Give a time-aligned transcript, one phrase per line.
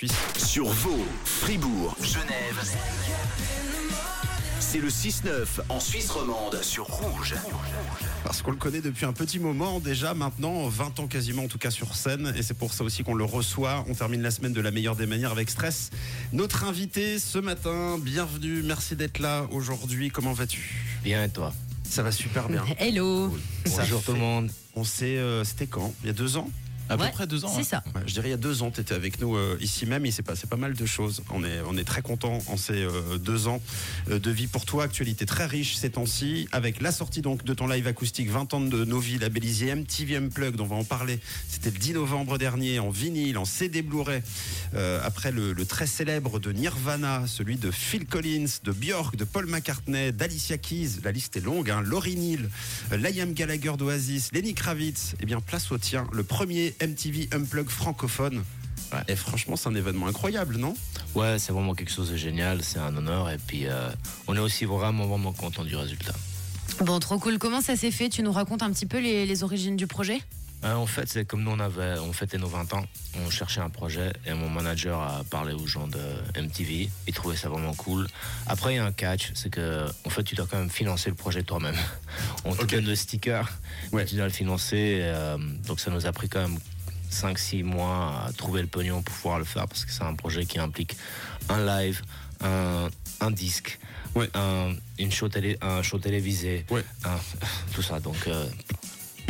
[0.00, 0.14] Suisse.
[0.38, 2.58] Sur Vaud, Fribourg, Genève.
[4.58, 7.34] C'est le 6-9 en Suisse romande sur Rouge.
[8.24, 11.58] Parce qu'on le connaît depuis un petit moment déjà, maintenant 20 ans quasiment en tout
[11.58, 13.84] cas sur scène, et c'est pour ça aussi qu'on le reçoit.
[13.90, 15.90] On termine la semaine de la meilleure des manières avec Stress.
[16.32, 20.10] Notre invité ce matin, bienvenue, merci d'être là aujourd'hui.
[20.10, 20.82] Comment vas-tu?
[21.04, 21.52] Bien et toi?
[21.84, 22.64] Ça va super bien.
[22.78, 23.36] Hello.
[23.66, 24.50] Ça Bonjour tout le monde.
[24.76, 25.92] On sait, euh, c'était quand?
[26.02, 26.48] Il y a deux ans?
[26.90, 27.52] À Ouais, peu près deux ans.
[27.54, 27.82] C'est hein.
[27.84, 27.84] ça.
[27.94, 30.04] Ouais, je dirais il y a deux ans, tu étais avec nous euh, ici même.
[30.04, 31.22] Il s'est passé pas mal de choses.
[31.30, 33.60] On est, on est très content en ces euh, deux ans
[34.10, 34.84] euh, de vie pour toi.
[34.84, 38.60] Actualité très riche ces temps-ci, avec la sortie donc de ton live acoustique 20 ans
[38.60, 40.60] de nos vies labellisé MTV Unplugged.
[40.60, 41.20] On va en parler.
[41.48, 44.22] C'était le 10 novembre dernier en vinyle, en CD Blu-ray.
[44.74, 49.24] Euh, après le, le très célèbre de Nirvana, celui de Phil Collins, de Björk, de
[49.24, 51.00] Paul McCartney, d'Alicia Keys.
[51.04, 51.70] La liste est longue.
[51.70, 51.82] Hein.
[51.84, 52.50] Laurie Neal,
[52.92, 55.14] euh, Liam Gallagher d'Oasis, Lenny Kravitz.
[55.20, 56.06] Eh bien, place au tien.
[56.12, 58.42] Le premier MTV Unplugged francophone.
[58.92, 58.98] Ouais.
[59.08, 60.74] Et franchement, c'est un événement incroyable, non?
[61.14, 63.88] Ouais, c'est vraiment quelque chose de génial, c'est un honneur et puis euh,
[64.26, 66.14] on est aussi vraiment vraiment content du résultat.
[66.84, 67.38] Bon, trop cool.
[67.38, 68.08] Comment ça s'est fait?
[68.08, 70.20] Tu nous racontes un petit peu les, les origines du projet?
[70.62, 72.84] Euh, en fait, c'est comme nous on avait, on fêtait nos 20 ans,
[73.24, 75.98] on cherchait un projet et mon manager a parlé aux gens de
[76.38, 78.06] MTV, ils trouvaient ça vraiment cool.
[78.46, 81.08] Après, il y a un catch, c'est que en fait, tu dois quand même financer
[81.08, 81.76] le projet toi-même.
[82.44, 82.72] On te Ok.
[82.72, 83.48] donne le sticker,
[83.92, 84.02] Ouais.
[84.02, 86.58] mais tu dois le financer, et, euh, donc ça nous a pris quand même
[87.10, 90.46] 5-6 mois à trouver le pognon pour pouvoir le faire parce que c'est un projet
[90.46, 90.96] qui implique
[91.48, 92.02] un live,
[92.42, 92.88] un,
[93.20, 93.78] un disque,
[94.16, 94.28] Ouais.
[94.34, 96.84] un, une show télé, un show télévisé, Ouais.
[97.04, 97.18] un-
[97.74, 98.00] tout ça.
[98.00, 98.44] Donc euh,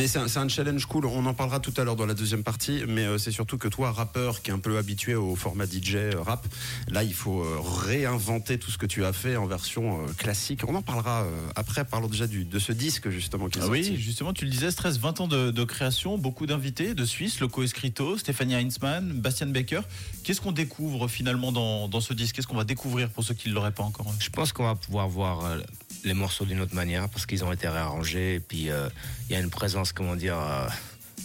[0.00, 1.04] Mais c'est un, c'est un challenge cool.
[1.06, 2.82] On en parlera tout à l'heure dans la deuxième partie.
[2.88, 5.94] Mais euh, c'est surtout que toi, rappeur qui est un peu habitué au format DJ
[5.96, 6.46] euh, rap,
[6.88, 10.62] là, il faut euh, réinventer tout ce que tu as fait en version euh, classique.
[10.66, 11.84] On en parlera euh, après.
[11.84, 13.90] Parlons déjà du, de ce disque justement qui est Ah sorti.
[13.90, 17.40] oui, justement, tu le disais, Stress, 20 ans de, de création, beaucoup d'invités de Suisse,
[17.40, 19.80] Loco Escrito, Stéphanie Heinzmann, Bastian Baker.
[20.24, 22.36] Qu'est-ce qu'on découvre finalement dans, dans ce disque?
[22.36, 24.74] Qu'est-ce qu'on va découvrir pour ceux qui ne l'auraient pas encore Je pense qu'on va
[24.76, 25.58] pouvoir voir euh,
[26.04, 28.34] les morceaux d'une autre manière parce qu'ils ont été réarrangés.
[28.34, 28.88] Et puis euh,
[29.28, 30.68] il y a une présence, comment dire, euh,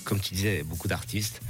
[0.04, 1.42] comme tu disais, beaucoup d'artistes.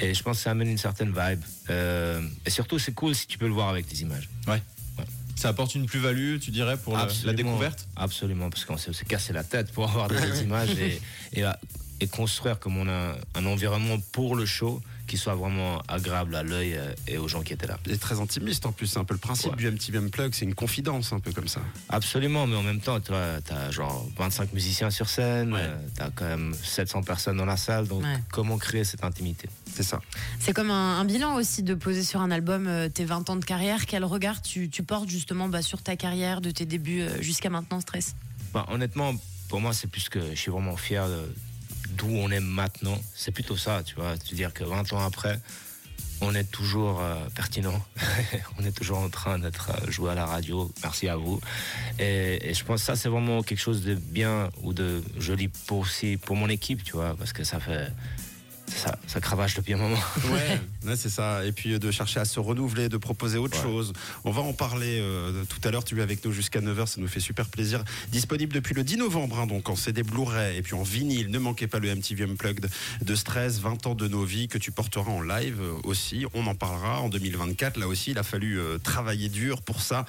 [0.00, 1.42] Et je pense que ça amène une certaine vibe.
[1.70, 4.28] Euh, et surtout c'est cool si tu peux le voir avec des images.
[5.36, 7.88] Ça apporte une plus-value, tu dirais, pour la, découverte?
[7.96, 11.00] Absolument, parce qu'on s'est cassé la tête pour avoir des images et,
[11.32, 11.44] et,
[12.00, 16.42] et construire comme on a un environnement pour le show qui soit vraiment agréable à
[16.42, 17.78] l'œil euh, et aux gens qui étaient là.
[17.88, 18.86] Et très intimiste en plus.
[18.86, 19.56] C'est un peu le principe Ouais.
[19.56, 20.34] du MTV Unplugged.
[20.34, 21.60] C'est une confidence un peu comme ça.
[21.88, 25.68] Absolument, mais en même temps, tu as genre 25 musiciens sur scène, Ouais.
[25.96, 28.18] tu as quand même 700 personnes dans la salle, donc Ouais.
[28.32, 29.48] comment créer cette intimité?
[29.74, 30.00] C'est ça.
[30.40, 33.36] C'est comme un, un bilan aussi de poser sur un album euh, tes 20 ans
[33.36, 33.86] de carrière.
[33.86, 37.50] Quel regard tu, tu portes justement bah, sur ta carrière, de tes débuts euh, jusqu'à
[37.50, 38.14] maintenant, Stress?
[38.52, 39.12] Bah, Honnêtement,
[39.48, 41.34] pour moi, c'est plus que je suis vraiment fier de-
[41.90, 42.98] d'où on est maintenant.
[43.14, 44.16] C'est plutôt ça, tu vois.
[44.18, 45.40] Tu dire que 20 ans après,
[46.20, 47.80] on est toujours euh, pertinent.
[48.58, 50.72] on est toujours en train d'être euh, joué à la radio.
[50.82, 51.40] Merci à vous.
[51.98, 55.86] Et, je pense que ça, c'est vraiment quelque chose de bien ou de joli pour
[56.22, 57.88] pour mon équipe, tu vois, parce que ça fait.
[58.66, 59.98] Ça, ça cravache depuis un moment.
[60.30, 61.44] Ouais, ouais, c'est ça.
[61.44, 63.62] Et puis euh, de chercher à se renouveler, de proposer autre Ouais.
[63.62, 63.92] chose.
[64.24, 65.84] On va en parler euh, tout à l'heure.
[65.84, 67.84] Tu es avec nous jusqu'à 9h, ça nous fait super plaisir.
[68.10, 71.30] Disponible depuis le 10 novembre, hein, donc en CD Blu-ray et puis en vinyle.
[71.30, 72.68] Ne manquez pas le MTV Unplugged
[73.02, 76.24] de Stress, 20 ans de nos vies que tu porteras en live euh, aussi.
[76.34, 77.76] On en parlera en 2024.
[77.76, 80.04] Là aussi, il a fallu euh, travailler dur pour ça.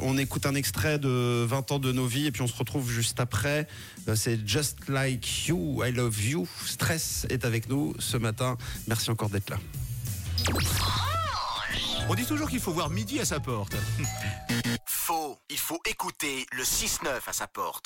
[0.00, 2.90] On écoute un extrait de 20 ans de nos vies et puis on se retrouve
[2.90, 3.66] juste après.
[4.14, 6.48] C'est Just Like You, I Love You.
[6.66, 8.56] Stress est avec nous ce matin.
[8.86, 9.58] Merci encore d'être là.
[12.08, 13.74] On dit toujours qu'il faut voir midi à sa porte.
[14.86, 15.38] Faux.
[15.50, 17.84] Il faut écouter le 6-9 à sa porte.